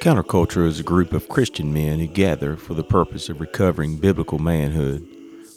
[0.00, 4.40] Counterculture is a group of Christian men who gather for the purpose of recovering biblical
[4.40, 5.06] manhood.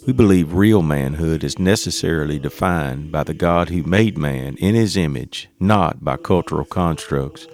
[0.05, 4.95] We believe real manhood is necessarily defined by the God who made man in his
[4.95, 7.47] image, not by cultural constructs.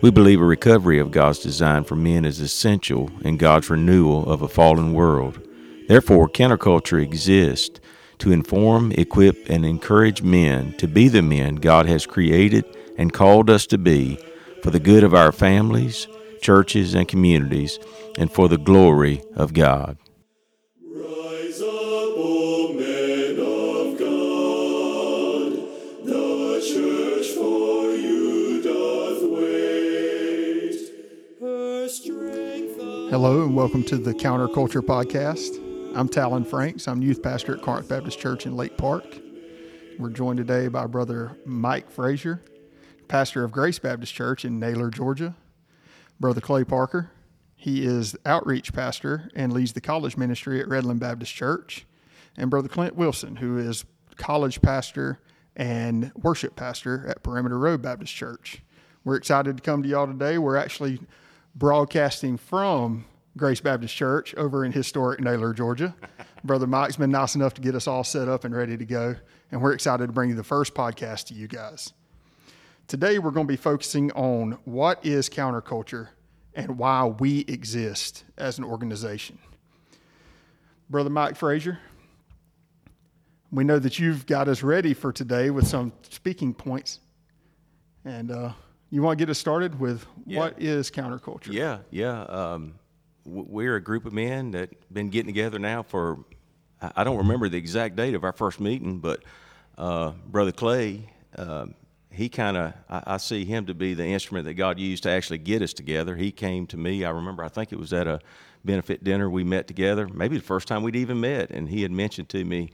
[0.00, 4.40] We believe a recovery of God's design for men is essential in God's renewal of
[4.40, 5.46] a fallen world.
[5.90, 7.80] Therefore, counterculture exists
[8.18, 12.64] to inform, equip, and encourage men to be the men God has created
[12.96, 14.16] and called us to be
[14.62, 16.06] for the good of our families,
[16.42, 17.80] churches, and communities,
[18.16, 19.98] and for the glory of God.
[20.80, 25.50] Rise up, O men of God,
[26.06, 29.50] the church for you doth wait.
[33.10, 35.69] Hello and welcome to the Counterculture Podcast.
[35.92, 36.86] I'm Talon Franks.
[36.86, 39.04] I'm youth pastor at Corinth Baptist Church in Lake Park.
[39.98, 42.40] We're joined today by Brother Mike Frazier,
[43.08, 45.34] pastor of Grace Baptist Church in Naylor, Georgia.
[46.20, 47.10] Brother Clay Parker,
[47.56, 51.86] he is outreach pastor and leads the college ministry at Redland Baptist Church.
[52.36, 53.84] And Brother Clint Wilson, who is
[54.16, 55.18] college pastor
[55.56, 58.62] and worship pastor at Perimeter Road Baptist Church.
[59.04, 60.38] We're excited to come to y'all today.
[60.38, 61.00] We're actually
[61.56, 63.06] broadcasting from
[63.40, 65.94] Grace Baptist Church over in historic Naylor, Georgia.
[66.44, 69.16] Brother Mike's been nice enough to get us all set up and ready to go,
[69.50, 71.94] and we're excited to bring you the first podcast to you guys.
[72.86, 76.08] Today, we're going to be focusing on what is counterculture
[76.54, 79.38] and why we exist as an organization.
[80.90, 81.78] Brother Mike Frazier,
[83.50, 87.00] we know that you've got us ready for today with some speaking points.
[88.04, 88.52] And uh,
[88.90, 90.40] you want to get us started with Yeah.
[90.40, 91.52] what is counterculture?
[91.52, 92.22] Yeah, yeah.
[92.24, 92.74] Um,
[93.24, 96.18] we're a group of men that been getting together now for
[96.80, 99.22] I don't remember the exact date of our first meeting, but
[99.76, 101.74] uh, Brother Clay, um
[102.12, 105.10] he kind of I, I see him to be the instrument that God used to
[105.10, 106.16] actually get us together.
[106.16, 107.04] He came to me.
[107.04, 108.20] I remember I think it was at a
[108.64, 111.90] benefit dinner we met together, maybe the first time we'd even met, and he had
[111.90, 112.70] mentioned to me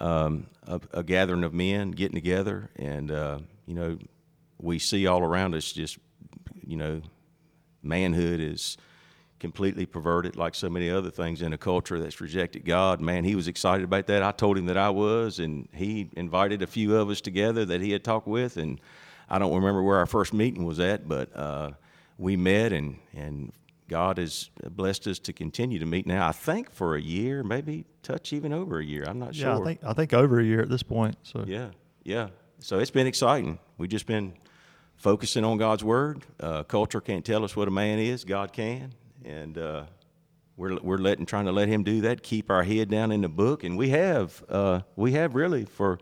[0.00, 3.98] um, a, a gathering of men getting together, and uh, you know
[4.58, 5.98] we see all around us just
[6.66, 7.02] you know
[7.82, 8.76] manhood is
[9.38, 13.00] completely perverted like so many other things in a culture that's rejected God.
[13.00, 14.22] Man, he was excited about that.
[14.22, 17.80] I told him that I was, and he invited a few of us together that
[17.80, 18.80] he had talked with, and
[19.28, 21.72] I don't remember where our first meeting was at, but uh,
[22.18, 23.52] we met, and and
[23.88, 26.26] God has blessed us to continue to meet now.
[26.26, 29.04] I think for a year, maybe touch even over a year.
[29.06, 29.62] I'm not Yeah, sure.
[29.62, 31.16] I think I think over a year at this point.
[31.22, 31.70] So Yeah,
[32.04, 32.28] yeah.
[32.58, 33.58] So it's been exciting.
[33.76, 34.32] We've just been
[34.96, 36.24] focusing on God's word.
[36.40, 38.24] Uh, culture can't tell us what a man is.
[38.24, 38.94] God can,
[39.26, 39.84] and uh,
[40.56, 42.22] we're we're letting trying to let Him do that.
[42.22, 45.98] Keep our head down in the book, and we have uh, we have really for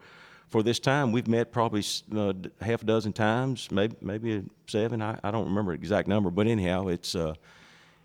[0.49, 1.83] for this time we've met probably
[2.17, 5.03] uh, half a dozen times, maybe maybe seven.
[5.03, 7.15] I, I don't remember the exact number, but anyhow, it's.
[7.15, 7.35] Uh,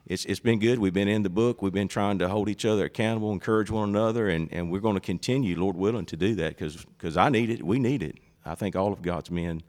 [0.08, 0.80] it's, it's been good.
[0.80, 1.62] We've been in the book.
[1.62, 4.96] We've been trying to hold each other accountable, encourage one another, and, and we're going
[4.96, 7.64] to continue, Lord willing, to do that because I need it.
[7.64, 8.16] We need it.
[8.44, 9.62] I think all of God's men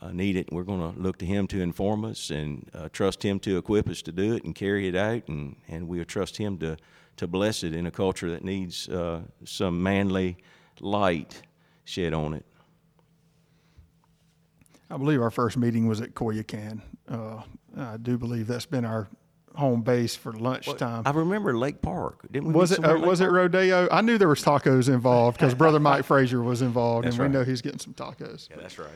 [0.00, 0.48] uh, need it.
[0.52, 3.88] We're going to look to Him to inform us and uh, trust Him to equip
[3.88, 6.76] us to do it and carry it out, and, and we'll trust Him to,
[7.16, 10.38] to bless it in a culture that needs uh, some manly
[10.80, 11.42] light
[11.84, 12.44] shed on it.
[14.90, 16.80] I believe our first meeting was at Koyakan.
[17.08, 17.42] Uh,
[17.76, 19.08] I do believe that's been our
[19.54, 21.02] home base for lunchtime.
[21.06, 22.26] I remember Lake Park.
[22.30, 23.88] Didn't we was it uh, was it rodeo?
[23.90, 27.24] I knew there was tacos involved because Brother Mike Frazier was involved, That's and we
[27.26, 27.32] right.
[27.32, 28.48] know he's getting some tacos.
[28.48, 28.88] Yeah, that's right.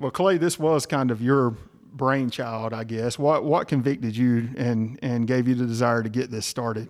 [0.00, 1.54] Well, Clay, this was kind of your
[1.92, 3.18] brainchild, I guess.
[3.18, 6.88] What what convicted you and and gave you the desire to get this started?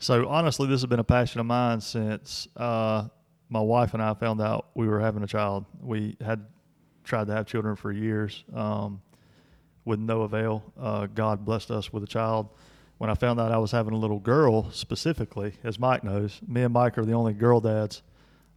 [0.00, 3.06] so honestly, this has been a passion of mine since uh,
[3.48, 5.64] my wife and I found out we were having a child.
[5.80, 6.44] We had
[7.04, 9.00] tried to have children for years um,
[9.84, 10.64] with no avail.
[10.76, 12.48] Uh, God blessed us with a child.
[12.98, 16.62] When I found out I was having a little girl, specifically, as Mike knows, me
[16.64, 18.02] and Mike are the only girl dads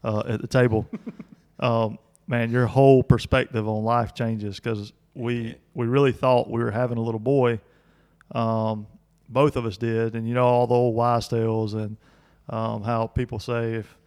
[0.04, 0.90] uh, at the table.
[1.60, 6.72] um, man, your whole perspective on life changes because we we really thought we were
[6.72, 7.60] having a little boy.
[8.34, 8.88] Um,
[9.30, 11.98] both of us did, and you know all the old wise tales and
[12.50, 13.98] um, how people say if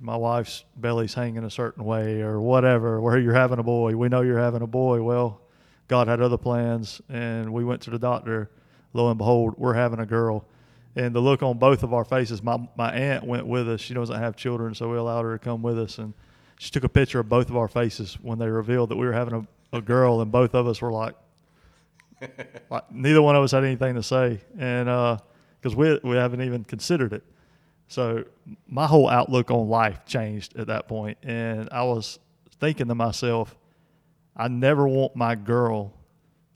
[0.00, 4.08] my wife's belly's hanging a certain way or whatever, where you're having a boy, we
[4.08, 5.02] know you're having a boy.
[5.02, 5.40] Well,
[5.88, 8.50] God had other plans, and we went to the doctor.
[8.92, 10.46] Lo and behold, we're having a girl.
[10.96, 13.80] And the look on both of our faces, my, my aunt went with us.
[13.80, 15.98] She doesn't have children, so we allowed her to come with us.
[15.98, 16.14] And
[16.58, 19.12] she took a picture of both of our faces when they revealed that we were
[19.12, 21.14] having a, a girl, and both of us were like,
[22.70, 24.86] like neither one of us had anything to say, and
[25.60, 27.24] because we we haven't even considered it.
[27.88, 28.24] So
[28.66, 32.18] my whole outlook on life changed at that point, and I was
[32.60, 33.56] thinking to myself,
[34.36, 35.92] I never want my girl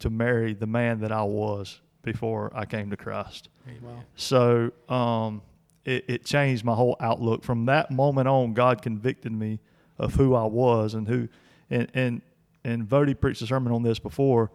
[0.01, 3.49] to marry the man that I was before I came to Christ.
[3.83, 4.03] Wow.
[4.15, 5.43] So um,
[5.85, 7.43] it, it changed my whole outlook.
[7.45, 9.59] From that moment on, God convicted me
[9.99, 11.29] of who I was and who,
[11.71, 12.23] and and
[12.65, 14.51] and Vody preached a sermon on this before,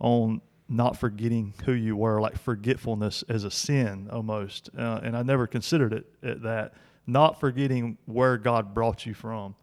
[0.00, 4.70] on not forgetting who you were, like forgetfulness as a sin almost.
[4.76, 6.74] Uh, and I never considered it at that.
[7.06, 9.56] Not forgetting where God brought you from,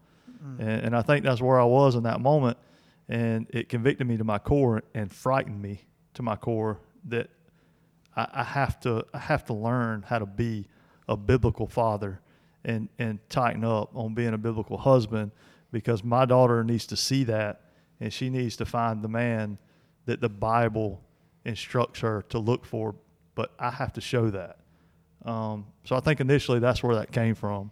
[0.59, 2.57] and, and I think that's where I was in that moment,
[3.07, 5.85] and it convicted me to my core and frightened me
[6.15, 7.29] to my core that
[8.15, 10.67] I, I have to I have to learn how to be
[11.07, 12.19] a biblical father
[12.69, 15.31] and and tighten up on being a biblical husband
[15.71, 17.61] because my daughter needs to see that
[17.99, 19.57] and she needs to find the man
[20.05, 21.01] that the Bible
[21.45, 22.95] instructs her to look for.
[23.35, 24.59] But I have to show that.
[25.25, 27.71] Um, so I think initially that's where that came from.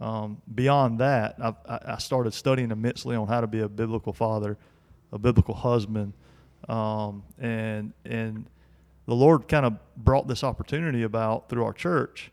[0.00, 4.56] Um, beyond that, I, I started studying immensely on how to be a biblical father,
[5.12, 6.14] a biblical husband,
[6.68, 8.46] um, and and
[9.06, 12.30] the Lord kind of brought this opportunity about through our church.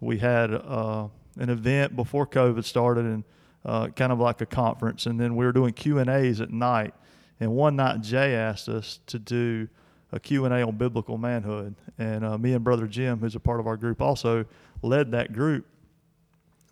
[0.00, 1.08] We had uh,
[1.38, 3.24] an event before COVID started, and
[3.64, 6.50] uh, kind of like a conference, and then we were doing Q and A's at
[6.50, 6.94] night.
[7.38, 9.68] And one night, Jay asked us to do
[10.12, 13.40] a Q and A on biblical manhood, and uh, me and Brother Jim, who's a
[13.40, 14.44] part of our group, also
[14.82, 15.66] led that group.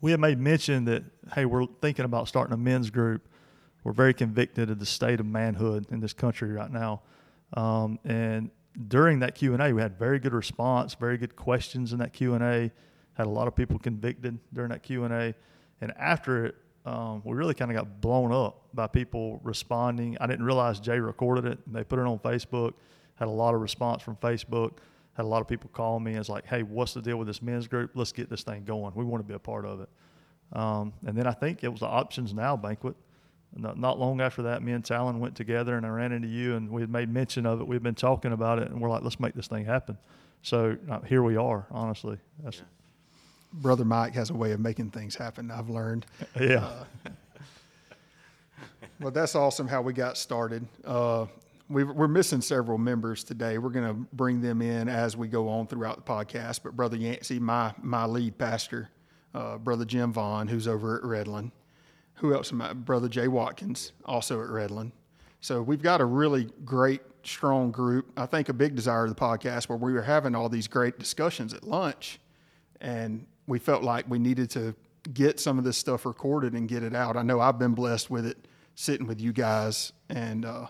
[0.01, 1.05] We had made mention that
[1.35, 3.29] hey, we're thinking about starting a men's group.
[3.85, 7.03] We're very convicted of the state of manhood in this country right now,
[7.55, 8.51] um, and
[8.87, 12.13] during that Q and A, we had very good response, very good questions in that
[12.13, 12.71] Q and A.
[13.19, 15.35] Had a lot of people convicted during that Q and A,
[15.81, 16.55] and after it,
[16.87, 20.17] um, we really kind of got blown up by people responding.
[20.21, 21.59] I didn't realize Jay recorded it.
[21.71, 22.75] They put it on Facebook.
[23.17, 24.79] Had a lot of response from Facebook.
[25.15, 27.27] Had a lot of people call me and was like, "Hey, what's the deal with
[27.27, 27.91] this men's group?
[27.95, 28.95] Let's get this thing going.
[28.95, 29.89] We want to be a part of it."
[30.53, 32.95] Um, and then I think it was the Options Now banquet.
[33.57, 36.55] Not, not long after that, me and Talon went together, and I ran into you,
[36.55, 37.67] and we had made mention of it.
[37.67, 39.99] We'd been talking about it, and we're like, "Let's make this thing happen."
[40.43, 41.67] So uh, here we are.
[41.73, 42.63] Honestly, that's
[43.53, 45.51] Brother Mike has a way of making things happen.
[45.51, 46.07] I've learned.
[46.41, 46.85] yeah.
[49.01, 50.67] Well, that's awesome how we got started.
[50.85, 51.27] Uh,
[51.69, 53.59] we we're missing several members today.
[53.59, 56.61] We're going to bring them in as we go on throughout the podcast.
[56.63, 58.89] But Brother Yancey, my my lead pastor,
[59.35, 61.53] uh, Brother Jim Vaughn, who's over at Redland.
[62.15, 62.51] Who else?
[62.53, 64.93] My brother Jay Watkins, also at Redland.
[65.41, 68.11] So we've got a really great, strong group.
[68.17, 70.99] I think a big desire of the podcast where we were having all these great
[70.99, 72.19] discussions at lunch,
[72.81, 74.77] and we felt like we needed to
[75.15, 77.17] get some of this stuff recorded and get it out.
[77.17, 80.67] I know I've been blessed with it sitting with you guys, and uh,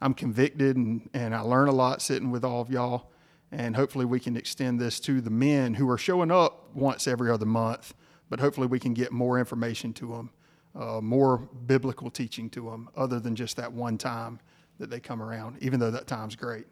[0.00, 3.10] I'm convicted and, and I learn a lot sitting with all of y'all.
[3.50, 7.30] And hopefully, we can extend this to the men who are showing up once every
[7.30, 7.92] other month,
[8.30, 10.30] but hopefully, we can get more information to them,
[10.74, 11.36] uh, more
[11.66, 14.38] biblical teaching to them, other than just that one time
[14.78, 16.66] that they come around, even though that time's great.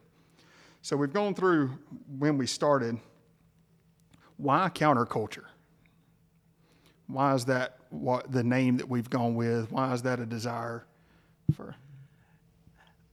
[0.81, 1.73] So, we've gone through
[2.19, 2.99] when we started
[4.41, 5.45] why counterculture?
[7.07, 9.71] Why is that what the name that we've gone with?
[9.71, 10.87] Why is that a desire
[11.55, 11.75] for?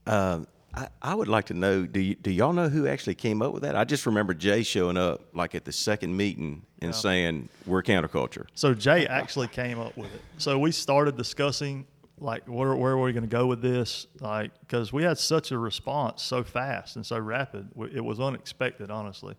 [0.06, 0.40] Uh,
[0.74, 3.52] I, I would like to know do, you, do y'all know who actually came up
[3.52, 3.74] with that?
[3.76, 8.46] I just remember Jay showing up like at the second meeting and saying, We're counterculture.
[8.54, 10.22] So Jay actually came up with it.
[10.38, 11.86] So we started discussing
[12.20, 14.06] like where where are we going to go with this?
[14.20, 18.90] Like because we had such a response so fast and so rapid, it was unexpected,
[18.90, 19.34] honestly.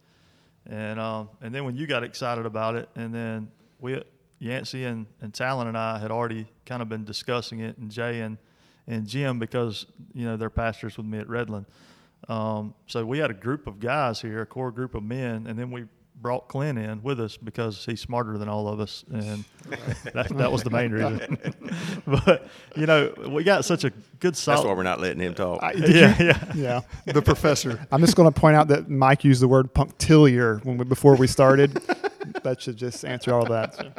[0.69, 4.01] And um, and then when you got excited about it, and then we
[4.38, 8.21] Yancey and, and Talon and I had already kind of been discussing it, and Jay
[8.21, 8.38] and
[8.88, 11.65] and Jim because you know they're pastors with me at Redland.
[12.27, 15.57] Um, so we had a group of guys here, a core group of men, and
[15.57, 15.85] then we
[16.21, 19.43] brought Clint in with us because he's smarter than all of us, and
[20.13, 21.38] that, that was the main reason.
[22.07, 25.61] but you know, we got such a good That's why we're not letting him talk.
[25.63, 26.81] I- Yeah, you- yeah.
[27.05, 27.13] yeah.
[27.13, 27.85] The professor.
[27.91, 31.15] I'm just going to point out that Mike used the word punctiliar when we, before
[31.15, 31.73] we started.
[32.43, 33.75] that should just answer all that.
[33.75, 33.91] So,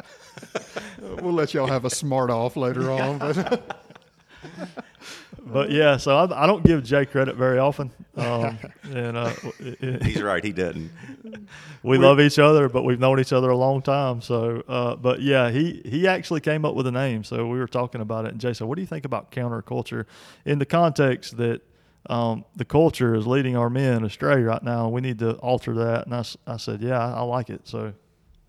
[1.21, 3.17] we'll let y'all have a smart off later on.
[3.17, 3.80] But
[5.43, 9.81] But yeah, so I, I don't give Jay credit very often, um, and uh, it-
[9.83, 10.91] it- He's right, he doesn't.
[11.83, 14.21] we love each other, but we've known each other a long time.
[14.21, 17.23] So, uh, but yeah, he he actually came up with a name.
[17.23, 20.05] So we were talking about it, and Jay said, "What do you think about counterculture
[20.45, 21.61] in the context that
[22.07, 24.89] um, the culture is leading our men astray right now?
[24.89, 27.93] We need to alter that." And I, I said, "Yeah, I, I like it." So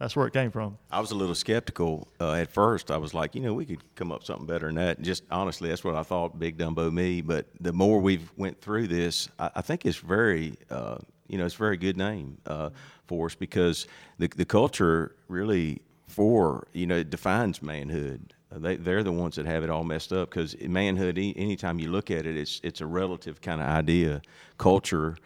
[0.03, 0.77] that's where it came from.
[0.91, 2.91] I was a little skeptical uh, at first.
[2.91, 5.01] I was like, you know, we could come up something better than that.
[5.01, 6.39] Just honestly, that's what I thought.
[6.39, 7.21] Big Dumbo me.
[7.23, 11.47] But the more we've went through this, I, I think it's very, uh, You know,
[11.47, 12.71] it's a very good name uh,
[13.07, 13.87] for us because
[14.19, 18.21] the the culture really for you know it defines manhood.
[18.55, 21.17] Uh, They they're the ones that have it all messed up because manhood.
[21.19, 24.21] a- Anytime you look at it, it's it's a relative kind of idea.
[24.59, 25.17] Culture,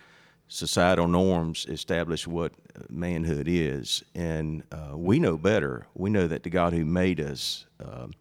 [0.48, 2.52] societal norms establish what
[2.90, 5.86] manhood is, and uh, we know better.
[5.94, 7.66] We know that the God who made us.
[7.80, 8.12] um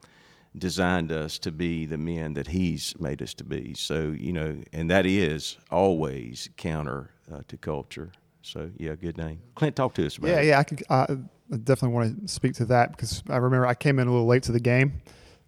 [0.58, 3.74] designed us to be the men that he's made us to be.
[3.74, 8.14] So, you know, and that is always counter uh, to culture.
[8.42, 9.42] So, yeah, good name.
[9.56, 10.46] Clint, talk to us about Yeah, it.
[10.48, 11.18] yeah, I.
[11.52, 14.26] I definitely want to speak to that because I remember I came in a little
[14.26, 15.02] late to the game.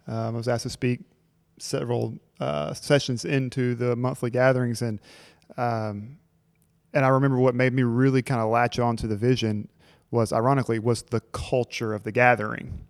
[0.07, 0.99] Um, I was asked to speak
[1.57, 4.99] several uh, sessions into the monthly gatherings, and
[5.57, 6.17] um,
[6.97, 9.67] and I remember what made me really kind of latch on to the vision
[10.09, 12.87] was, ironically, was the culture of the gathering.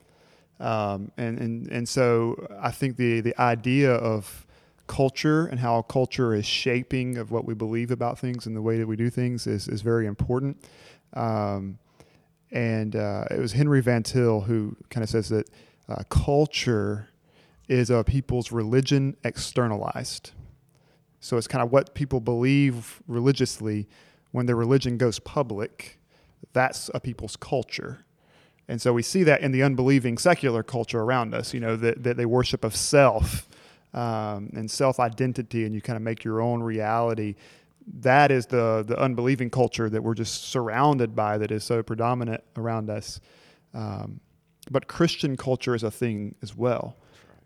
[0.61, 4.47] Um, and, and, and so I think the, the idea of
[4.87, 8.77] culture and how culture is shaping of what we believe about things and the way
[8.77, 10.55] that we do things is, is very important.
[11.13, 11.77] Um,
[12.49, 15.49] and uh, it was Henry Van Til who kind of says that
[15.89, 17.09] uh, culture
[17.67, 20.31] is a people's religion externalized.
[21.19, 23.87] So it's kind of what people believe religiously
[24.31, 25.99] when their religion goes public.
[26.53, 28.05] That's a people's culture.
[28.67, 32.03] And so we see that in the unbelieving secular culture around us, you know, that,
[32.03, 33.47] that they worship of self
[33.93, 37.35] um, and self identity, and you kind of make your own reality.
[37.99, 42.43] That is the, the unbelieving culture that we're just surrounded by that is so predominant
[42.57, 43.21] around us.
[43.73, 44.19] Um,
[44.69, 46.97] but Christian culture is a thing as well.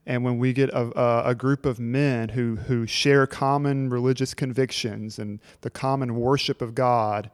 [0.05, 5.19] And when we get a, a, group of men who, who share common religious convictions
[5.19, 7.29] and the common worship of God,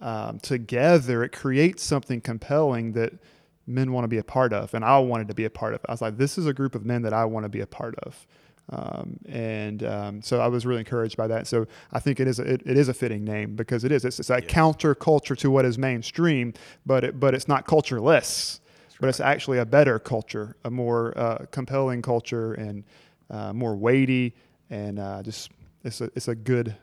[0.00, 3.14] um, together, it creates something compelling that
[3.66, 5.80] men want to be a part of, and I wanted to be a part of.
[5.88, 7.66] I was like, this is a group of men that I want to be a
[7.66, 8.26] part of,
[8.70, 11.46] um, and um, so I was really encouraged by that.
[11.46, 14.04] So I think it is a, it, it is a fitting name because it is
[14.04, 16.54] it's, it's a counter culture to what is mainstream,
[16.86, 18.60] but it, but it's not cultureless,
[19.00, 22.84] but it's actually a better culture, a more uh, compelling culture, and
[23.30, 24.34] uh, more weighty,
[24.70, 25.50] and uh, just
[25.84, 26.76] it's a it's a good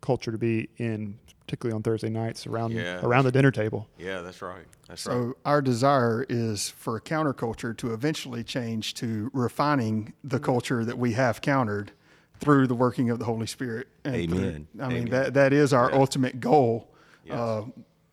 [0.00, 3.00] culture to be in, particularly on Thursday nights around Yeah.
[3.04, 3.86] around the dinner table.
[3.98, 4.64] Yeah, that's right.
[4.88, 5.12] That's right.
[5.12, 10.96] So our desire is for a counterculture to eventually change to refining the culture that
[10.98, 11.92] we have countered
[12.40, 13.88] through the working of the Holy Spirit.
[14.04, 14.66] And Amen.
[14.74, 15.98] through- I mean that that is our Yeah.
[15.98, 16.88] ultimate goal.
[17.26, 17.36] Yes.
[17.36, 17.64] Uh,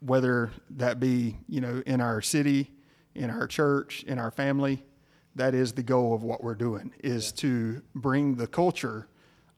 [0.01, 2.69] whether that be you know in our city,
[3.17, 4.83] in our church, in our family,
[5.35, 9.07] that is the goal of what we're doing is to bring the culture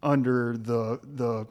[0.01, 1.47] under the the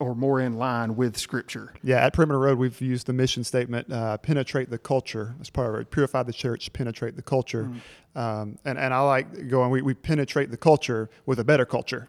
[0.00, 1.72] or more in line with Scripture.
[1.82, 5.72] Yeah, at Perimeter Road, we've used the mission statement uh, penetrate the culture as part
[5.72, 5.90] of it.
[5.90, 7.70] Purify the church, penetrate the culture.
[8.16, 12.08] Um, and, and I like going, we, we penetrate the culture with a better culture.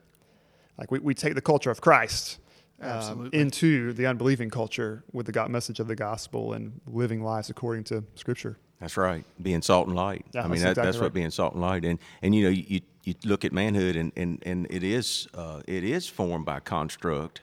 [0.77, 2.39] Like we, we take the culture of Christ
[2.81, 7.49] um, into the unbelieving culture with the God message of the gospel and living lives
[7.49, 8.57] according to Scripture.
[8.79, 9.25] That's right.
[9.41, 10.25] Being salt and light.
[10.33, 11.03] Yeah, I mean, that's that, exactly that's right.
[11.03, 11.85] what being salt and light.
[11.85, 15.61] And and you know, you you look at manhood, and and and it is uh,
[15.67, 17.41] it is formed by construct,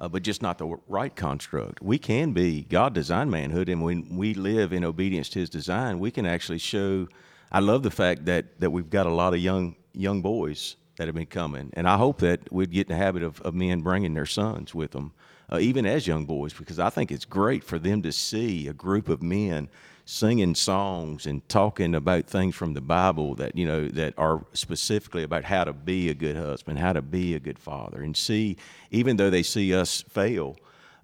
[0.00, 1.82] uh, but just not the right construct.
[1.82, 5.98] We can be God designed manhood, and when we live in obedience to His design,
[5.98, 7.08] we can actually show.
[7.52, 11.06] I love the fact that that we've got a lot of young young boys that
[11.06, 13.82] have been coming, and I hope that we'd get in the habit of, of men
[13.82, 15.12] bringing their sons with them,
[15.52, 18.72] uh, even as young boys, because I think it's great for them to see a
[18.72, 19.68] group of men
[20.08, 25.24] singing songs and talking about things from the Bible that you know that are specifically
[25.24, 28.56] about how to be a good husband, how to be a good father, and see
[28.90, 30.56] even though they see us fail,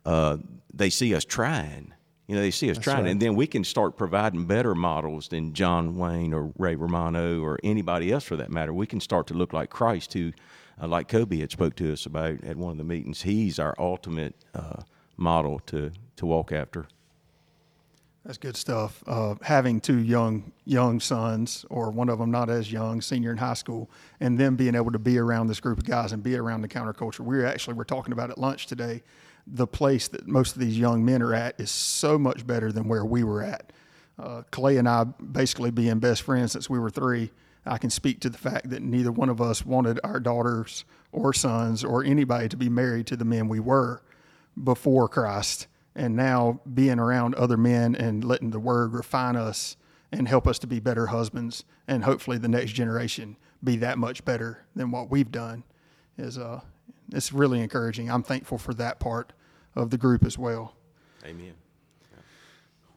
[0.06, 0.38] uh,
[0.73, 1.92] they see us trying.
[2.28, 3.11] You know, they see us trying, right.
[3.11, 7.59] and then we can start providing better models than John Wayne or Ray Romano or
[7.64, 8.73] anybody else for that matter.
[8.73, 10.32] We can start to look like Christ, who,
[10.80, 13.23] uh, like Kobe had spoke to us about at one of the meetings.
[13.23, 14.82] He's our ultimate uh,
[15.16, 16.87] model to to walk after.
[18.25, 19.02] That's good stuff.
[19.07, 23.37] Uh, having two young young sons, or one of them not as young, senior in
[23.37, 26.37] high school, and them being able to be around this group of guys and be
[26.37, 27.21] around the counterculture.
[27.21, 29.02] We're actually were talking about at lunch today.
[29.49, 32.87] The place that most of these young men are at is so much better than
[32.87, 33.73] where we were at.
[34.17, 37.33] Uh, Clay and I basically being best friends since we were three.
[37.67, 41.33] I can speak to the fact that neither one of us wanted our daughters or
[41.33, 44.02] sons or anybody to be married to the men we were
[44.62, 45.67] before Christ.
[45.94, 49.76] And now being around other men and letting the word refine us
[50.11, 54.25] and help us to be better husbands and hopefully the next generation be that much
[54.25, 55.64] better than what we've done
[56.18, 56.61] is uh
[57.12, 58.11] it's really encouraging.
[58.11, 59.32] I'm thankful for that part
[59.75, 60.75] of the group as well.
[61.25, 61.54] Amen.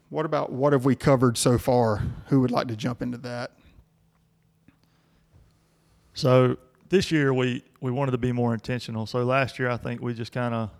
[0.08, 2.02] What about what have we covered so far?
[2.26, 3.52] Who would like to jump into that?
[6.14, 6.56] So
[6.88, 9.06] this year we we wanted to be more intentional.
[9.06, 10.70] So last year I think we just kind of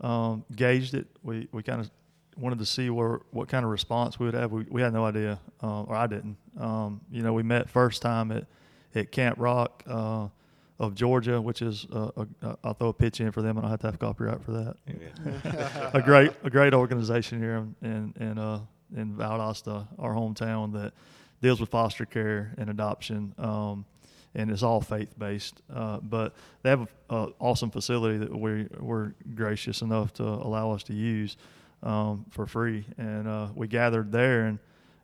[0.00, 1.06] um, gauged it.
[1.22, 1.90] We we kind of
[2.36, 4.52] wanted to see where what kind of response we would have.
[4.52, 6.36] We, we had no idea, uh, or I didn't.
[6.58, 8.46] Um, you know, we met first time at
[8.94, 10.28] at Camp Rock uh,
[10.78, 12.10] of Georgia, which is uh,
[12.42, 14.52] a, I'll throw a pitch in for them, and I have to have copyright for
[14.52, 15.90] that.
[15.94, 18.60] a great a great organization here in in uh,
[18.96, 20.92] in Valdosta, our hometown, that
[21.42, 23.34] deals with foster care and adoption.
[23.38, 23.84] Um,
[24.34, 25.60] and it's all faith based.
[25.72, 30.82] Uh, but they have an awesome facility that we were gracious enough to allow us
[30.84, 31.36] to use
[31.82, 32.84] um, for free.
[32.98, 34.58] And uh, we gathered there, and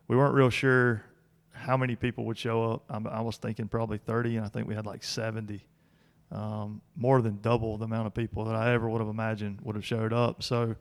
[0.07, 1.03] we weren't real sure
[1.51, 2.83] how many people would show up.
[2.89, 5.61] I, I was thinking probably 30, and I think we had like 70.
[6.29, 9.75] Um, more than double the amount of people that I ever would have imagined would
[9.75, 10.43] have showed up.
[10.43, 10.75] So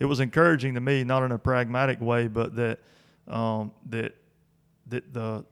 [0.00, 2.80] it was encouraging to me, not in a pragmatic way, but that
[3.28, 4.16] um, that
[4.88, 5.44] that the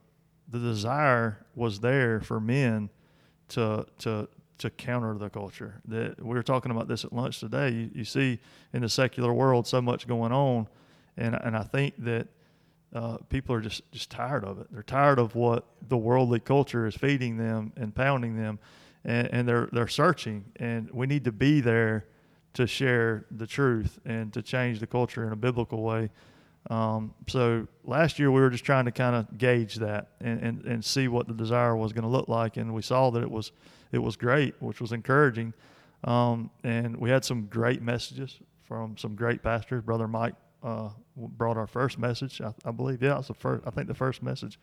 [0.49, 2.89] the desire was there for men
[3.49, 4.27] to to
[4.59, 5.81] to counter the culture.
[5.85, 7.69] That we were talking about this at lunch today.
[7.69, 8.39] You, you see
[8.73, 10.67] in the secular world so much going on,
[11.17, 12.27] and and I think that
[12.93, 14.67] uh, people are just just tired of it.
[14.71, 18.59] They're tired of what the worldly culture is feeding them and pounding them,
[19.05, 20.45] and, and they're they're searching.
[20.57, 22.05] And we need to be there
[22.53, 26.09] to share the truth and to change the culture in a biblical way.
[26.69, 30.65] Um, so last year we were just trying to kind of gauge that and, and,
[30.65, 33.31] and see what the desire was going to look like, and we saw that it
[33.31, 33.51] was
[33.91, 35.53] it was great, which was encouraging.
[36.03, 39.83] Um, and we had some great messages from some great pastors.
[39.83, 43.01] Brother Mike uh, brought our first message, I, I, believe.
[43.01, 43.63] Yeah, it was the first.
[43.65, 44.59] I think the first message.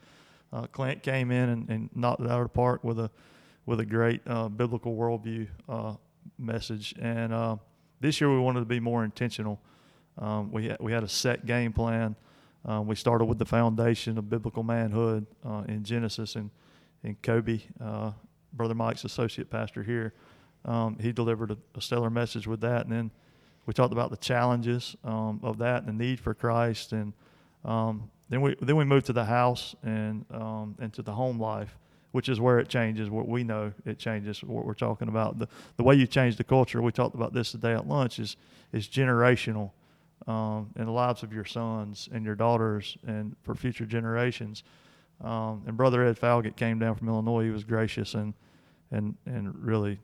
[0.52, 3.10] Uh, Clint came in and, and, knocked it out of the park with a
[3.66, 5.94] with a great uh, biblical worldview uh,
[6.38, 6.94] message.
[7.00, 7.56] And uh,
[8.00, 9.60] this year we wanted to be more intentional.
[10.18, 12.16] Um, we we had a set game plan.
[12.68, 15.26] Uh, we started with the foundation of biblical manhood
[15.68, 16.50] in Genesis and
[17.02, 17.60] and Kobe
[18.56, 20.14] Brother Mike's associate pastor here,
[20.64, 22.86] um, he delivered a, a, stellar message with that.
[22.86, 23.10] And then
[23.66, 26.92] we talked about the challenges um, of that and the need for Christ.
[26.92, 27.12] And
[27.64, 31.38] um, then we then we moved to the house and um, and to the home
[31.38, 31.78] life,
[32.12, 33.10] which is where it changes.
[33.10, 34.42] What we know it changes.
[34.42, 36.82] What we're talking about the the way you change the culture.
[36.82, 38.18] We talked about this today at lunch.
[38.18, 38.36] Is
[38.72, 39.70] is generational.
[40.26, 44.64] Um, in the lives of your sons and your daughters and for future generations.
[45.22, 47.44] Um, and Brother Ed Falgett came down from Illinois.
[47.44, 48.34] He was gracious and
[48.90, 50.00] and and really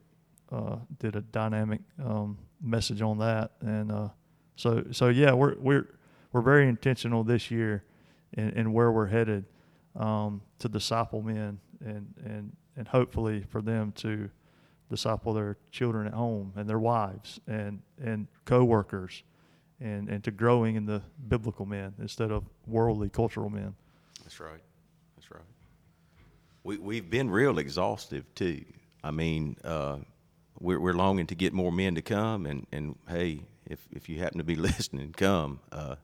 [0.51, 3.53] uh, did a dynamic um, message on that.
[3.61, 4.09] And uh,
[4.57, 5.89] so so yeah, we're we're
[6.33, 7.85] we're very intentional this year
[8.35, 9.45] in, in where we're headed
[9.97, 14.31] um, to disciple men and and and hopefully for them to
[14.89, 19.23] disciple their children at home and their wives and and coworkers
[19.83, 23.75] and and to growing in the biblical men instead of worldly cultural men.
[24.23, 24.63] That's right
[25.17, 25.43] That's right.
[26.65, 28.65] We, we've been real exhaustive too.
[29.03, 29.97] I mean, uh,
[30.61, 34.21] we're, we're longing to get more men to come, and, and hey, if, if you
[34.21, 35.61] happen to be listening, come.
[35.73, 35.97] Uh,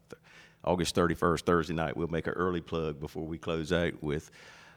[0.64, 4.30] August 31st, Thursday night, we'll make an early plug before we close out with,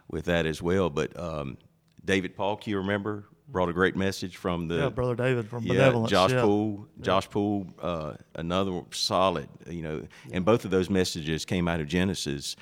[0.08, 0.92] with that as well.
[0.92, 1.58] But um,
[2.04, 5.74] David Paulk, you remember, brought a great message from the yeah, brother David from yeah,
[5.74, 6.12] Benevolence.
[6.12, 6.42] Josh yeah.
[6.42, 9.50] Poole, Josh Poole, uh, another solid.
[9.68, 12.56] You know, and both of those messages came out of Genesis,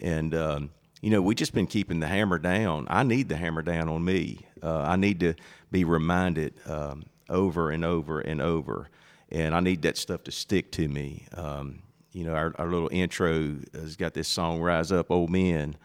[0.00, 2.86] and um, you know, we just been keeping the hammer down.
[2.90, 4.40] I need the hammer down on me.
[4.62, 5.34] Uh, I need to
[5.70, 8.88] be reminded um, over and over and over,
[9.30, 11.26] and I need that stuff to stick to me.
[11.34, 15.76] Um, you know, our, our little intro has got this song "Rise Up, O Men."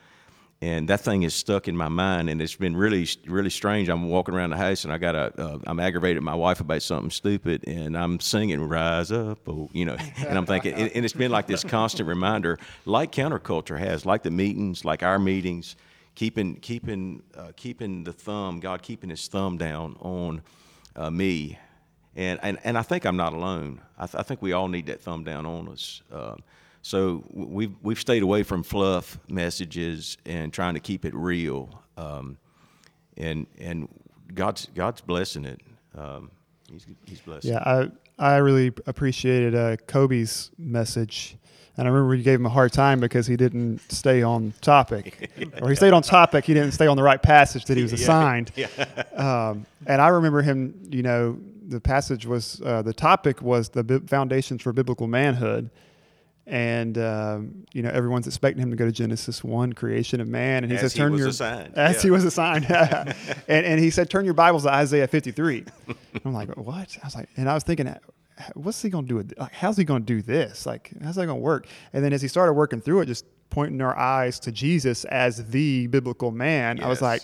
[0.66, 3.88] And that thing is stuck in my mind and it's been really really strange.
[3.88, 6.60] I'm walking around the house and i got a uh, i'm aggravated at my wife
[6.60, 11.06] about something stupid and i'm singing rise up oh, you know and i'm thinking and,
[11.06, 15.76] it's been like this constant reminder like counterculture has like the meetings like our meetings
[16.16, 20.42] keeping keeping uh, keeping the thumb god keeping his thumb down on
[20.96, 21.60] uh, me.
[22.16, 23.82] And, and and i think i'm not alone.
[24.00, 26.36] I, th- I think we all need that thumb down on us uh,
[26.86, 32.38] so we've we've stayed away from fluff messages and trying to keep it real, um,
[33.18, 33.90] and and
[34.32, 35.62] God's God's blessing it.
[35.98, 36.30] Um,
[36.70, 37.54] he's he's blessing.
[37.54, 41.38] Yeah, I I really appreciated uh, Kobe's message.
[41.76, 45.32] And I remember you gave him a hard time because he didn't stay on topic,
[45.64, 46.46] or he stayed on topic.
[46.46, 48.52] He didn't stay on the right passage that he was assigned.
[48.56, 48.68] Yeah.
[48.78, 49.48] yeah.
[49.50, 50.80] Um, and I remember him.
[50.92, 55.72] You know, the passage was uh, the topic was the foundations for biblical manhood,
[56.48, 60.64] and um, you know everyone's expecting him to go to Genesis one, creation of man,
[60.64, 61.74] and he as says, he "Turn your assigned.
[61.78, 62.02] as yeah.
[62.02, 63.16] he was assigned." and
[63.48, 65.66] and he said, "Turn your Bibles to Isaiah 53."
[66.26, 67.94] I'm like, "What?" I was like, and I was thinking,
[68.54, 69.16] "What's he going to do?
[69.16, 70.66] With, like, how's he going to do this?
[70.66, 73.26] Like, how's that going to work?" And then as he started working through it, just
[73.50, 76.86] pointing our eyes to Jesus as the biblical man, yes.
[76.86, 77.22] I was like,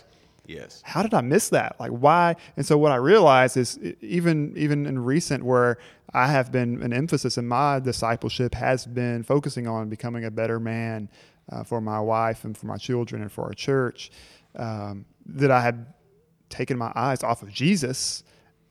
[0.48, 0.82] Yes.
[0.84, 1.80] how did I miss that?
[1.80, 2.36] Like why?
[2.58, 5.78] And so what I realized is even even in recent where
[6.14, 10.60] I have been an emphasis in my discipleship has been focusing on becoming a better
[10.60, 11.10] man
[11.52, 14.12] uh, for my wife and for my children and for our church.
[14.56, 15.86] Um, that I had
[16.50, 18.24] taken my eyes off of Jesus,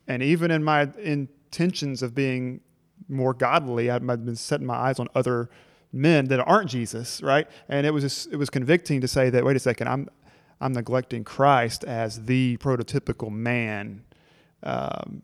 [0.06, 2.60] and even in my intentions of being
[3.08, 5.48] more godly, I've been setting my eyes on other
[5.92, 7.48] men that aren't Jesus, right?
[7.68, 10.08] And it was just, it was convicting to say that wait a second, I'm
[10.60, 14.04] I'm neglecting Christ as the prototypical man,
[14.62, 15.22] um,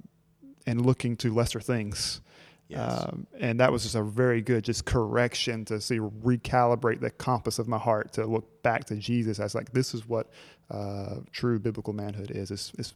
[0.67, 2.21] and looking to lesser things.
[2.69, 3.05] Yes.
[3.05, 7.61] Um, and that was just a very good just correction to see recalibrate the compass
[7.61, 10.31] of my heart to look back to Jesus as like this is what
[10.71, 12.51] uh, true biblical manhood is.
[12.51, 12.95] It's, it's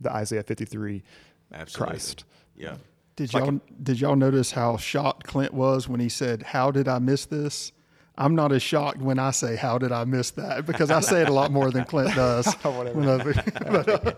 [0.00, 1.04] the Isaiah 53
[1.52, 1.90] Absolutely.
[1.92, 2.24] Christ.
[2.56, 2.76] Yeah.
[3.14, 6.88] Did Like y'all did y'all notice how shocked Clint was when he said, "How did
[6.88, 7.70] I miss this?"
[8.22, 11.22] I'm not as shocked when I say, "How did I miss that?" Because I say
[11.22, 12.46] it a lot more than Clint does.
[12.46, 12.54] I-
[13.70, 14.12] but, uh,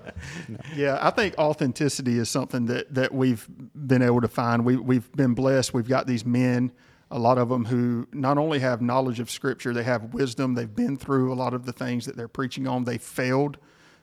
[0.76, 4.64] Yeah, I think authenticity is something that that we've been able to find.
[4.64, 5.72] We we've been blessed.
[5.72, 6.70] We've got these men,
[7.10, 10.54] a lot of them who not only have knowledge of Scripture, they have wisdom.
[10.54, 12.84] They've been through a lot of the things that they're preaching on.
[12.84, 13.56] They failed.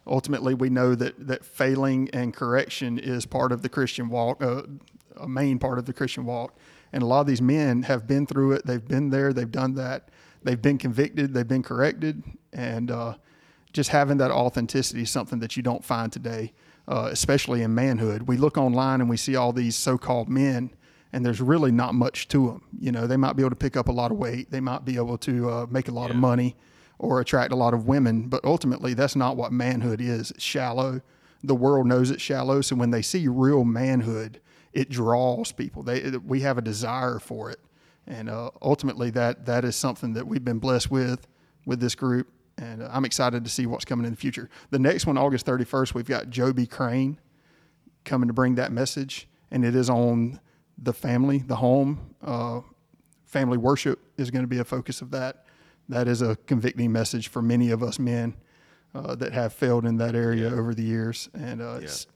[0.08, 4.64] Ultimately, we know that that failing and correction is part of the Christian walk, uh,
[5.18, 6.56] a main part of the Christian walk.
[6.94, 8.66] And a lot of these men have been through it.
[8.66, 9.34] They've been there.
[9.34, 10.10] They've done that.
[10.44, 11.34] They've been convicted.
[11.34, 12.24] They've been corrected.
[12.52, 13.16] And uh,
[13.74, 16.54] just having that authenticity is something that you don't find today,
[16.88, 18.24] uh, especially in manhood.
[18.24, 20.72] We look online and we see all these so-called men,
[21.14, 22.64] and there's really not much to them.
[22.80, 24.52] You know, they might be able to pick up a lot of weight.
[24.52, 26.56] They might be able to uh, make a lot of money
[27.00, 30.32] or attract a lot of women, but ultimately that's not what manhood is.
[30.32, 31.02] It's shallow.
[31.44, 34.40] The world knows it's shallow, so when they see real manhood,
[34.74, 35.84] it draws people.
[35.84, 37.60] They we have a desire for it,
[38.08, 41.28] and uh, ultimately that that is something that we've been blessed with
[41.66, 44.50] with this group, and uh, I'm excited to see what's coming in the future.
[44.70, 47.20] The next one, August 31st, we've got Joby Crane
[48.06, 50.40] coming to bring that message, and it is on
[50.78, 52.16] the family, the home.
[52.22, 52.62] Uh,
[53.26, 55.46] family worship is going to be a focus of that.
[55.90, 58.36] That is a convicting message for many of us men
[58.94, 62.08] uh, that have failed in that area over the years, and uh, it's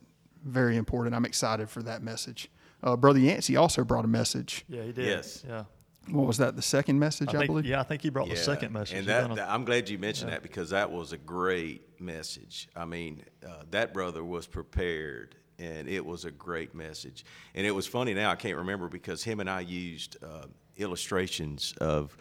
[0.46, 1.14] very important.
[1.16, 2.50] I'm excited for that message.
[2.84, 4.64] Uh, Brother Yancey also brought a message.
[4.70, 5.06] Yeah, he did.
[5.08, 5.44] Yes.
[5.48, 5.64] Yeah.
[6.12, 6.56] What was that?
[6.56, 7.66] The second message, I, I believe.
[7.66, 9.00] yeah, I think he brought the second message.
[9.00, 12.68] And that, that- I'm glad you mentioned that because that was a great message.
[12.76, 17.26] I mean, uh, that brother was prepared, and it was a great message.
[17.56, 20.46] And it was funny now I can't remember because him and I used uh,
[20.78, 22.16] illustrations of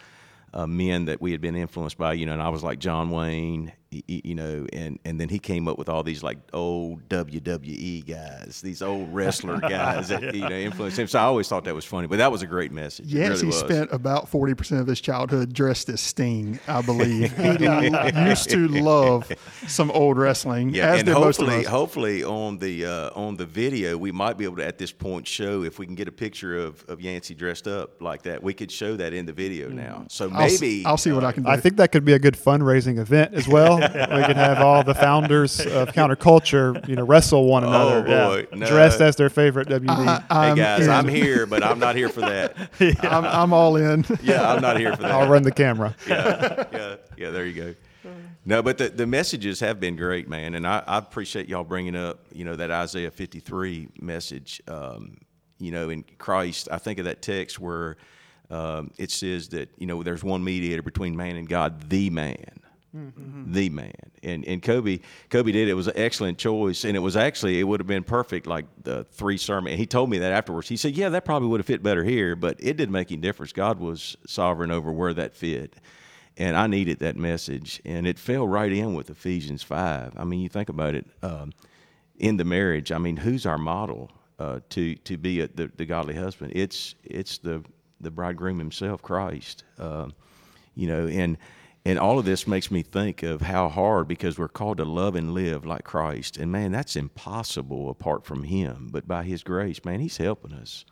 [0.55, 2.15] uh, men that we had been influenced by.
[2.15, 5.29] You know, and I was like John Wayne, y- y- you know, and and then
[5.29, 10.35] he came up with all these like old WWE guys, these old wrestler guys that
[10.35, 11.07] you know influenced him.
[11.07, 12.07] So I always thought that was funny.
[12.07, 13.07] But that was a great message.
[13.07, 13.59] Yes, Yancey really was.
[13.59, 17.37] spent about 40% of his childhood dressed as Sting, I believe.
[17.37, 19.31] he used to love
[19.67, 21.71] some old wrestling, Yeah, as and did most of hopefully, us.
[21.71, 25.27] hopefully on the uh, on the video, we might be able to at this point
[25.27, 28.43] show if we can get a picture of, of Yancey dressed up like that.
[28.43, 30.07] We could show that in the video now.
[30.09, 31.49] So I'll, maybe I'll see what I can do.
[31.51, 33.79] I think that could be a good fundraising event as well.
[33.93, 38.59] We could have all the founders of counterculture, you know, wrestle one another, boy, yeah,
[38.59, 38.67] no.
[38.67, 40.19] dressed as their favorite WB.
[40.19, 40.91] Hey I'm guys, in.
[40.91, 42.57] I'm here, but I'm not here for that.
[43.03, 44.05] I'm, I'm all in.
[44.23, 45.11] Yeah, I'm not here for that.
[45.11, 45.95] I'll run the camera.
[46.09, 47.31] yeah, yeah, yeah.
[47.31, 47.75] There you go.
[48.47, 51.97] No, but the, the messages have been great, man, and I, I appreciate y'all bringing
[51.97, 54.61] up, you know, that Isaiah 53 message.
[54.69, 55.19] Um,
[55.59, 57.97] you know, in Christ, I think of that text where
[58.51, 62.61] um, it says that you know there's one mediator between man and God, the man.
[63.53, 67.17] The man and and Kobe Kobe did it was an excellent choice and it was
[67.17, 70.69] actually it would have been perfect like the three sermon he told me that afterwards
[70.69, 73.21] he said yeah that probably would have fit better here but it didn't make any
[73.21, 75.75] difference God was sovereign over where that fit
[76.37, 80.13] and I needed that message, and it fell right in with Ephesians five.
[80.17, 81.53] I mean, you think about it um,
[82.19, 82.91] in the marriage.
[82.91, 86.53] I mean, who's our model uh, to to be a, the, the godly husband?
[86.55, 87.63] It's it's the
[88.01, 89.65] the bridegroom himself, Christ.
[89.79, 90.13] Um,
[90.75, 91.39] you know, and
[91.85, 95.15] and all of this makes me think of how hard because we're called to love
[95.15, 98.89] and live like Christ, and man, that's impossible apart from Him.
[98.91, 100.85] But by His grace, man, He's helping us.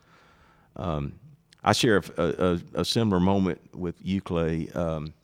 [0.76, 1.14] Um,
[1.64, 4.68] I share a, a, a similar moment with you, Clay.
[4.74, 5.14] Um,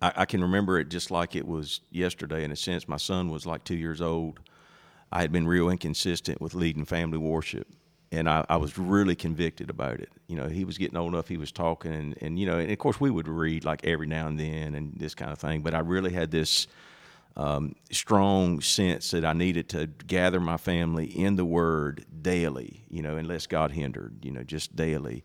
[0.00, 2.44] I, I can remember it just like it was yesterday.
[2.44, 4.40] In a sense, my son was like two years old.
[5.12, 7.68] I had been real inconsistent with leading family worship,
[8.12, 10.10] and I, I was really convicted about it.
[10.26, 12.70] You know, he was getting old enough; he was talking, and, and you know, and
[12.70, 15.62] of course, we would read like every now and then and this kind of thing.
[15.62, 16.66] But I really had this
[17.36, 22.84] um, strong sense that I needed to gather my family in the Word daily.
[22.90, 24.24] You know, unless God hindered.
[24.24, 25.24] You know, just daily.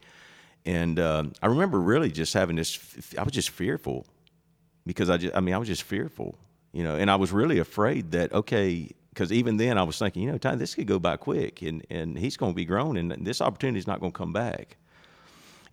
[0.65, 2.79] And um, I remember really just having this.
[3.17, 4.05] I was just fearful
[4.85, 6.35] because I just, I mean, I was just fearful,
[6.73, 10.23] You know, and I was really afraid that okay, because even then I was thinking,
[10.23, 12.97] you know, time this could go by quick, and and he's going to be grown,
[12.97, 14.77] and this opportunity is not going to come back.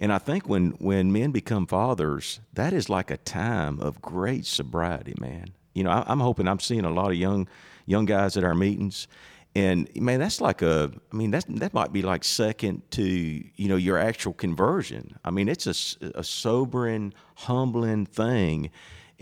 [0.01, 4.47] And I think when when men become fathers, that is like a time of great
[4.47, 5.49] sobriety, man.
[5.75, 7.49] You know, I, I'm hoping I'm seeing a lot of young
[7.85, 9.09] young guys at our meetings,
[9.55, 13.69] and man, that's like a, I mean, that that might be like second to you
[13.69, 15.19] know your actual conversion.
[15.25, 18.71] I mean, it's a, a sobering, humbling thing,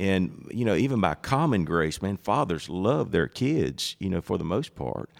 [0.00, 4.38] and you know, even by common grace, man, fathers love their kids, you know, for
[4.38, 5.10] the most part,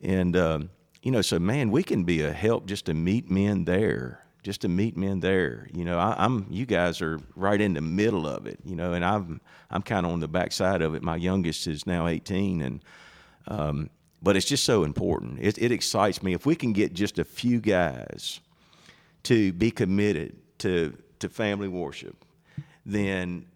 [0.00, 0.70] and um,
[1.02, 4.62] you know, so man, we can be a help just to meet men there just
[4.62, 5.68] to meet men there.
[5.72, 8.58] You know, I, am you guys are right in the middle of it.
[8.64, 11.02] You know, and I'm I'm kind of on the backside of it.
[11.02, 12.84] My youngest is now 18, and
[13.48, 13.90] um,
[14.22, 15.38] but it's just so important.
[15.40, 18.40] It, it excites me if we can get just a few guys
[19.24, 22.24] to be committed to to family worship,
[22.86, 23.46] then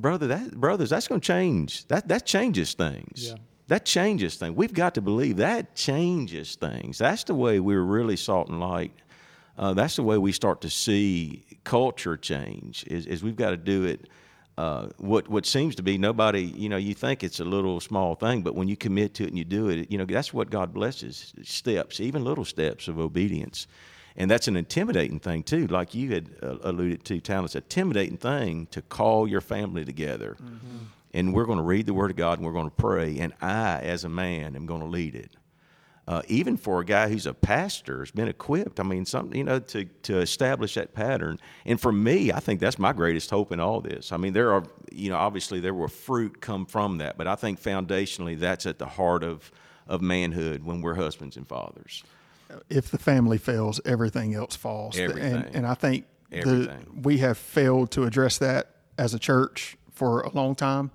[0.00, 1.86] brother, that brothers, that's going to change.
[1.88, 3.28] That that changes things.
[3.28, 3.34] Yeah.
[3.68, 4.56] That changes things.
[4.56, 6.96] We've got to believe that changes things.
[6.96, 8.92] That's the way we're really salt and light
[9.58, 12.84] uh, that's the way we start to see culture change.
[12.86, 14.08] Is, is we've got to do it.
[14.56, 18.16] Uh, what what seems to be nobody, you know, you think it's a little small
[18.16, 20.50] thing, but when you commit to it and you do it, you know, that's what
[20.50, 21.32] God blesses.
[21.42, 23.68] Steps, even little steps of obedience,
[24.18, 25.66] and that's an intimidating thing too.
[25.66, 29.86] Like you had uh, alluded to, Tal, it's a intimidating thing to call your family
[29.86, 30.84] together, mm-hmm.
[31.14, 33.32] and we're going to read the Word of God and we're going to pray, and
[33.40, 35.38] I, as a man, am going to lead it
[36.08, 38.80] uh, even for a guy who's a pastor, has been equipped.
[38.80, 41.38] I mean, something you know to to establish that pattern.
[41.66, 44.10] And for me, I think that's my greatest hope in all this.
[44.10, 47.34] I mean, there are you know obviously there will fruit come from that, but I
[47.34, 49.52] think foundationally that's at the heart of
[49.86, 52.02] of manhood when we're husbands and fathers.
[52.68, 54.98] If the family fails, everything else falls.
[54.98, 55.34] Everything.
[55.34, 60.22] And, and I think the, we have failed to address that as a church for
[60.22, 60.90] a long time.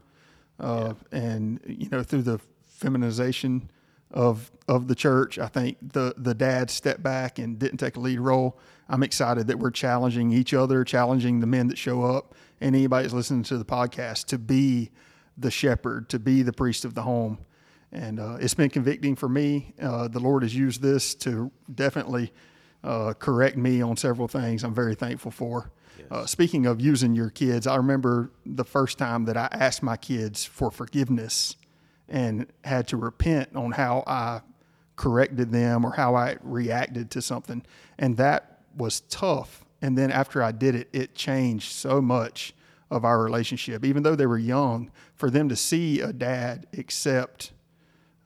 [0.60, 1.20] Uh, yeah.
[1.20, 3.70] And you know through the feminization
[4.12, 5.40] of of the church.
[5.40, 8.60] I think the the dad stepped back and didn't take a lead role.
[8.88, 13.04] I'm excited that we're challenging each other, challenging the men that show up, and anybody
[13.04, 14.92] that's listening to the podcast to be
[15.38, 17.40] the shepherd, to be the priest of the home.
[17.94, 19.76] And uh, it's been convicting for me.
[19.80, 22.34] Uh, the Lord has used this to definitely
[22.84, 24.64] uh, correct me on several things.
[24.64, 25.72] I'm very thankful for.
[25.98, 26.08] Yes.
[26.10, 29.96] Uh, speaking of using your kids, I remember the first time that I asked my
[29.96, 31.56] kids for forgiveness
[32.10, 34.42] and had to repent on how I
[34.96, 37.64] corrected them or how I reacted to something.
[38.00, 39.66] And that was tough.
[39.84, 42.56] And then after I did it, it changed so much
[42.90, 43.86] of our relationship.
[43.86, 47.52] Even though they were young, for them to see a dad accept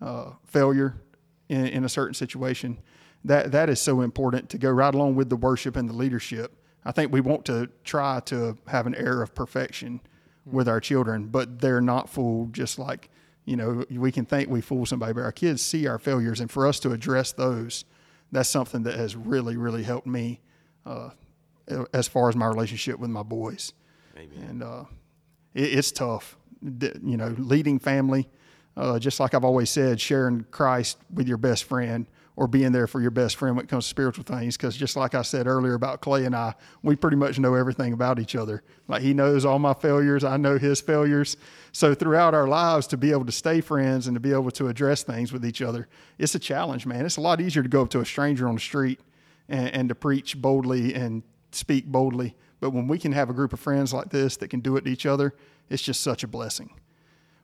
[0.02, 1.02] uh, failure
[1.50, 2.80] in, in a certain situation,
[3.24, 6.54] that, that is so important to go right along with the worship and the leadership.
[6.86, 10.02] I think we want to try to have an air of perfection
[10.46, 13.10] with our children, but they're not fooled just like
[13.48, 16.52] you know, we can think we fool somebody, but our kids see our failures, and
[16.52, 17.86] for us to address those,
[18.30, 20.42] that's something that has really, really helped me
[20.86, 21.12] uh,
[21.94, 23.72] as far as my relationship with my boys.
[24.18, 24.50] Amen.
[24.50, 24.84] And uh,
[25.54, 28.28] it, it's tough, you know, leading family.
[28.78, 32.86] Uh, just like I've always said, sharing Christ with your best friend or being there
[32.86, 34.56] for your best friend when it comes to spiritual things.
[34.56, 37.94] Because just like I said earlier about Clay and I, we pretty much know everything
[37.94, 38.62] about each other.
[38.88, 41.36] Like he knows all my failures, I know his failures.
[41.72, 44.68] So throughout our lives, to be able to stay friends and to be able to
[44.68, 45.88] address things with each other,
[46.20, 47.04] it's a challenge, man.
[47.04, 49.00] It's a lot easier to go up to a stranger on the street
[49.50, 52.36] and, and to preach boldly and speak boldly.
[52.60, 54.86] But when we can have a group of friends like this that can do it
[54.86, 55.34] to each other,
[55.70, 56.70] it's just such a blessing.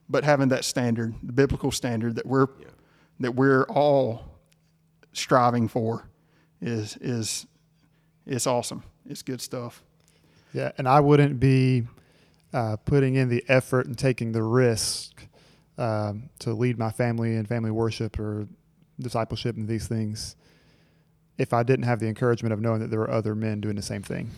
[0.08, 2.66] But having that standard, the biblical standard that we're yeah.
[3.20, 4.24] that we're all
[5.12, 6.08] striving for
[6.60, 7.46] is is
[8.26, 8.82] it's awesome.
[9.08, 9.82] It's good stuff.
[10.52, 11.84] Yeah, and I wouldn't be
[12.52, 15.26] uh, putting in the effort and taking the risk
[15.78, 18.46] um, to lead my family in family worship or
[19.00, 20.36] discipleship and these things
[21.36, 23.82] if I didn't have the encouragement of knowing that there were other men doing the
[23.82, 24.30] same thing.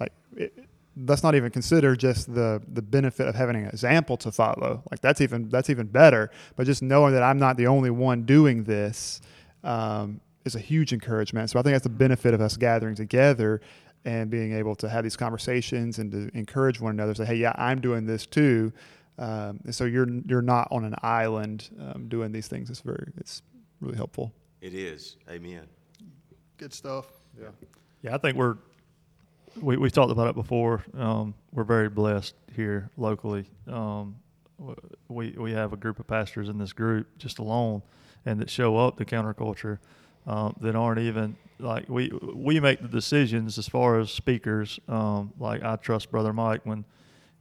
[0.00, 4.32] Like, it, let's not even consider just the the benefit of having an example to
[4.32, 4.82] follow.
[4.90, 6.30] Like that's even that's even better.
[6.56, 9.20] But just knowing that I'm not the only one doing this
[9.64, 11.50] um, is a huge encouragement.
[11.50, 13.60] So I think that's the benefit of us gathering together
[14.04, 17.14] and being able to have these conversations and to encourage one another.
[17.14, 18.72] Say, hey, yeah, I'm doing this too.
[19.18, 22.70] Um, and so you're you're not on an island um, doing these things.
[22.70, 23.42] It's very it's
[23.80, 24.32] really helpful.
[24.60, 25.16] It is.
[25.30, 25.66] Amen.
[26.56, 27.06] Good stuff.
[27.40, 27.48] Yeah.
[28.02, 28.56] Yeah, I think we're
[29.60, 30.84] we we've talked about it before.
[30.96, 33.46] Um, we're very blessed here locally.
[33.66, 34.16] Um,
[35.08, 37.82] we we have a group of pastors in this group just alone
[38.24, 39.78] and that show up to counterculture
[40.26, 44.78] um, that aren't even like we we make the decisions as far as speakers.
[44.88, 46.84] Um, like I trust Brother Mike when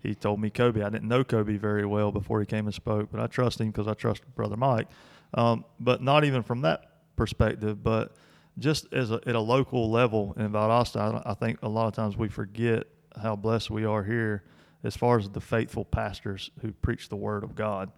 [0.02, 0.82] he told me Kobe.
[0.82, 3.68] I didn't know Kobe very well before he came and spoke, but I trust him
[3.68, 4.88] because I trust Brother Mike.
[5.34, 8.16] Um, but not even from that perspective, but
[8.58, 11.94] just as a, at a local level in Valdosta, I, I think a lot of
[11.94, 12.88] times we forget
[13.22, 14.44] how blessed we are here
[14.84, 17.92] as far as the faithful pastors who preach the word of God.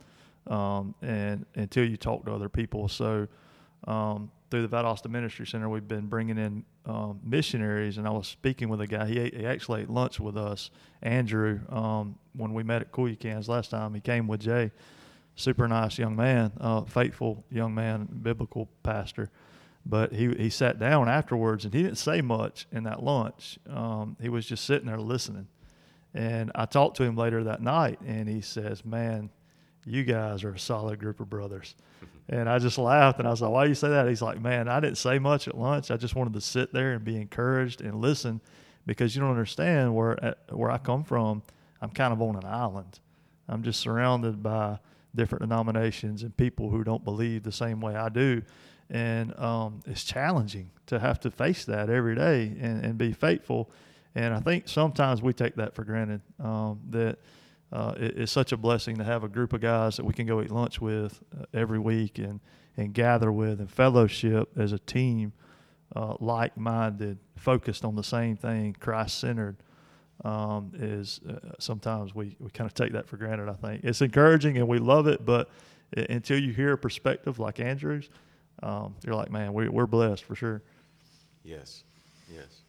[0.48, 3.28] Um, and until you talk to other people, so
[3.88, 7.98] um, through the Valdosta Ministry Center, we've been bringing in um, missionaries.
[7.98, 9.08] And I was speaking with a guy.
[9.08, 10.70] He, ate, he actually ate lunch with us,
[11.02, 13.94] Andrew, um, when we met at Cuyacans last time.
[13.94, 14.72] He came with Jay.
[15.36, 19.32] Super nice young man, uh, faithful young man, biblical pastor.
[19.86, 23.60] But he, he sat down afterwards and he didn't say much in that lunch.
[23.70, 25.48] Um, he was just sitting there listening.
[26.14, 29.30] And I talked to him later that night, and he says, Man,
[29.86, 31.76] you guys are a solid group of brothers.
[32.30, 34.08] And I just laughed and I was like, Why do you say that?
[34.08, 35.92] He's like, Man, I didn't say much at lunch.
[35.92, 38.40] I just wanted to sit there and be encouraged and listen
[38.86, 41.44] because you don't understand where where I come from.
[41.82, 43.02] I'm kind of on an island.
[43.50, 44.80] I'm just surrounded by
[45.14, 48.42] different denominations and people who don't believe the same way I do.
[48.94, 53.72] And um, it's challenging to have to face that every day and, and be faithful.
[54.14, 57.18] And I think sometimes we take that for granted um, that
[57.72, 60.28] uh, it, it's such a blessing to have a group of guys that we can
[60.28, 62.40] go eat lunch with uh, every week and,
[62.78, 65.34] and gather with and fellowship as a team,
[65.96, 69.58] uh, like minded, focused on the same thing, Christ centered.
[70.24, 73.50] Um, is uh, sometimes we, we kind of take that for granted.
[73.50, 75.50] I think it's encouraging and we love it, but
[75.92, 78.10] it, until you hear a perspective like Andrew's,
[78.62, 80.62] um, you're like, man, we, we're blessed for sure.
[81.44, 81.84] Yes,
[82.34, 82.62] yes.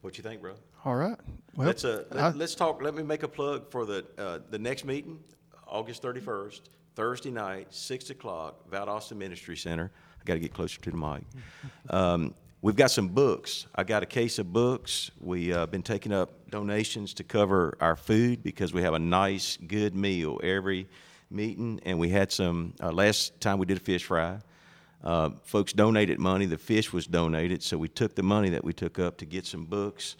[0.00, 0.54] What you think, bro?
[0.84, 1.18] All right.
[1.56, 2.82] Well, let's uh, let, I- us talk.
[2.82, 5.18] Let me make a plug for the uh, the next meeting,
[5.66, 9.90] August thirty first, Thursday night, six o'clock, Valdosta Ministry Center.
[10.20, 11.22] I got to get closer to the mic.
[11.90, 13.66] Um, we've got some books.
[13.74, 15.10] I got a case of books.
[15.20, 19.56] We uh, been taking up donations to cover our food because we have a nice,
[19.66, 20.86] good meal every
[21.30, 24.38] meeting, and we had some uh, last time we did a fish fry.
[25.02, 26.46] Uh, folks donated money.
[26.46, 29.46] The fish was donated, so we took the money that we took up to get
[29.46, 30.16] some books.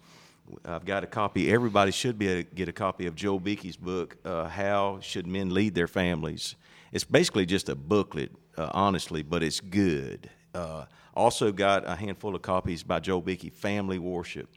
[0.65, 1.53] I've got a copy.
[1.53, 5.27] Everybody should be able to get a copy of Joel Beeke's book, uh, "How Should
[5.27, 6.55] Men Lead Their Families."
[6.93, 10.31] It's basically just a booklet, uh, honestly, but it's good.
[10.55, 14.49] Uh, also got a handful of copies by Joel Beeke, "Family Worship,"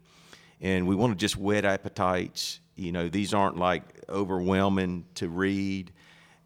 [0.62, 2.60] and we want to just whet appetites.
[2.76, 5.92] You know, these aren't like overwhelming to read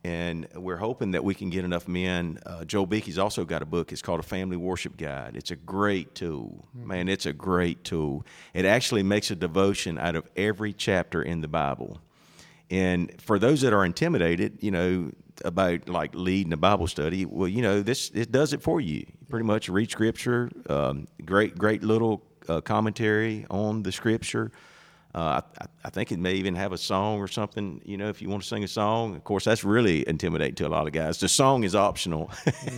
[0.06, 2.38] and we're hoping that we can get enough men.
[2.46, 3.92] Uh, Joel Beeke's also got a book.
[3.92, 5.36] It's called A Family Worship Guide.
[5.36, 6.88] It's a great tool, mm-hmm.
[6.88, 7.10] man.
[7.10, 8.24] It's a great tool.
[8.54, 12.00] It actually makes a devotion out of every chapter in the Bible.
[12.70, 15.12] And for those that are intimidated, you know,
[15.44, 19.08] about like leading a Bible study, well, you know, this it does it for you.
[19.28, 20.52] Pretty much read Scripture.
[20.70, 24.52] Um, great, great little uh, commentary on the Scripture.
[25.16, 27.80] Uh, I, I, think it may even have a song or something.
[27.86, 30.68] You know, if you want to sing a song, of course, that's really intimidating to
[30.68, 31.20] a lot of guys.
[31.22, 32.30] The song is optional,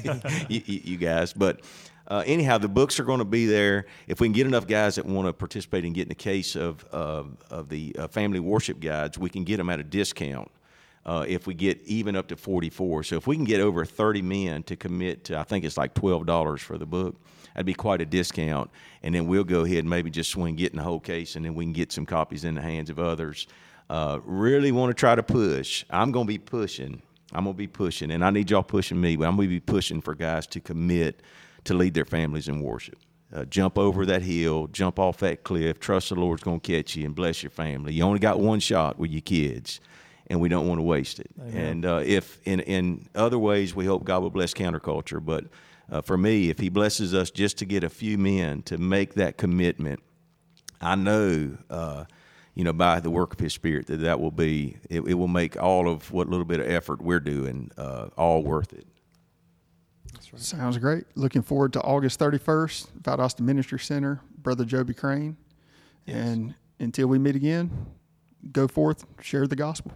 [0.47, 1.33] you, you, guys.
[1.33, 1.61] But
[2.07, 3.87] uh, anyhow, the books are going to be there.
[4.07, 6.83] If we can get enough guys that want to participate in getting a case of
[6.91, 10.51] of the uh, family worship guides, we can get them at a discount.
[11.07, 13.03] Uh, if we get even up to 44.
[13.03, 15.93] So if we can get over 30 men to commit to, I think it's like
[15.93, 17.15] $12 for the book,
[17.53, 18.69] that'd be quite a discount.
[19.03, 21.55] And then we'll go ahead and maybe just swing getting the whole case, and then
[21.55, 23.47] we can get some copies in the hands of others.
[23.89, 25.85] Uh, really want to try to push.
[25.89, 27.01] I'm going to be pushing.
[27.31, 29.55] I'm going to be pushing, and I need y'all pushing me, but I'm going to
[29.55, 31.21] be pushing for guys to commit
[31.65, 32.97] to lead their families in worship.
[33.33, 36.95] Uh, jump over that hill, jump off that cliff, trust the Lord's going to catch
[36.95, 37.93] you and bless your family.
[37.93, 39.81] You only got one shot with your kids,
[40.29, 41.29] and we don't want to waste it.
[41.39, 41.55] Amen.
[41.55, 45.45] And uh, if in, in other ways, we hope God will bless counterculture, but
[45.89, 49.13] uh, for me, if He blesses us just to get a few men to make
[49.15, 50.01] that commitment,
[50.81, 52.05] I know, uh,
[52.53, 55.27] you know, by the work of His Spirit, that that will be, it, it will
[55.27, 58.85] make all of what little bit of effort we're doing uh, all worth it.
[60.33, 60.41] Right.
[60.41, 61.05] Sounds great.
[61.15, 65.37] Looking forward to August 31st, Valdosta Ministry Center, Brother Joby Crane.
[66.05, 66.17] Yes.
[66.17, 67.87] And until we meet again,
[68.51, 69.93] go forth, share the gospel.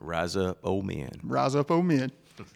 [0.00, 1.20] Rise up, O men.
[1.22, 2.10] Rise up, O men.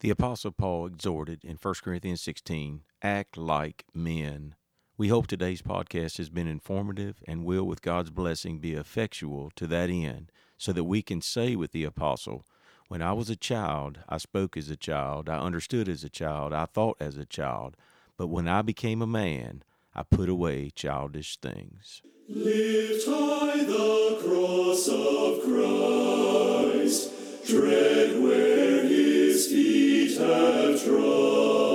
[0.00, 4.54] The Apostle Paul exhorted in 1 Corinthians 16 act like men.
[4.98, 9.66] We hope today's podcast has been informative and will, with God's blessing, be effectual to
[9.68, 12.44] that end, so that we can say with the Apostle,
[12.88, 16.52] When I was a child, I spoke as a child, I understood as a child,
[16.52, 17.74] I thought as a child,
[18.18, 19.62] but when I became a man,
[19.94, 22.02] I put away childish things.
[22.28, 25.42] Lift high the cross of
[26.84, 27.10] Christ,
[27.48, 31.73] tread where his feet have trod.